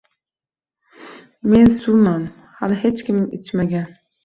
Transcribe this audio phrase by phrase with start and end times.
[1.51, 2.25] Men suvman,
[2.63, 3.89] hali hech kim ichmagan